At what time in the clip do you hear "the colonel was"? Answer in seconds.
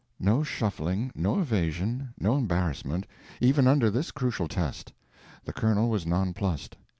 5.45-6.07